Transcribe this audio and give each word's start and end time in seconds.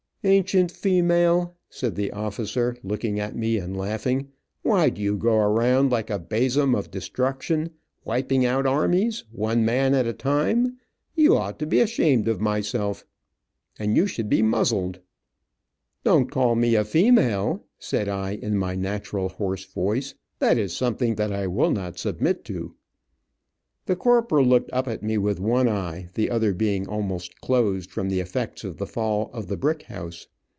"Ancient 0.23 0.69
female," 0.69 1.55
said 1.67 1.95
the 1.95 2.11
officer, 2.11 2.77
looking 2.83 3.19
at 3.19 3.35
me 3.35 3.57
and 3.57 3.75
laughing, 3.75 4.27
"why 4.61 4.89
do 4.91 5.01
you 5.01 5.17
go 5.17 5.35
around 5.35 5.91
like 5.91 6.11
a 6.11 6.19
besum 6.19 6.75
of 6.75 6.91
destruction, 6.91 7.71
wiping 8.05 8.45
out 8.45 8.67
armies, 8.67 9.23
one 9.31 9.65
man 9.65 9.95
at 9.95 10.05
a 10.05 10.13
time. 10.13 10.77
You 11.15 11.35
ought 11.35 11.57
to 11.57 11.65
be 11.65 11.79
ashamed 11.79 12.27
of 12.27 12.39
myself, 12.39 13.03
and 13.79 13.97
you 13.97 14.05
should 14.05 14.29
be 14.29 14.43
muzzled. 14.43 14.99
"Don't 16.03 16.29
call 16.29 16.53
me 16.53 16.75
a 16.75 16.85
female," 16.85 17.63
said 17.79 18.07
I, 18.07 18.33
in 18.33 18.59
my 18.59 18.75
natural 18.75 19.27
hoarse 19.29 19.65
voice. 19.65 20.13
"That 20.37 20.55
is 20.59 20.71
something 20.77 21.15
that 21.15 21.31
I 21.33 21.47
will 21.47 21.71
not 21.71 21.97
submit 21.97 22.45
to." 22.45 22.75
The 23.87 23.95
corporal 23.95 24.45
looked 24.45 24.69
up 24.71 24.87
at 24.87 25.01
me 25.01 25.17
with 25.17 25.39
one 25.39 25.67
eye, 25.67 26.07
the 26.13 26.29
other 26.29 26.53
being 26.53 26.87
almost 26.87 27.41
closed 27.41 27.89
from 27.91 28.09
the 28.09 28.19
effects 28.19 28.63
of 28.63 28.77
the 28.77 28.85
fall 28.87 29.31
of 29.33 29.47
the 29.47 29.57
brick 29.57 29.81
house. 29.83 30.27